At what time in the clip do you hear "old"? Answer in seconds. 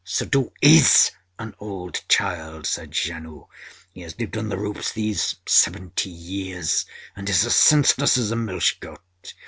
1.59-2.01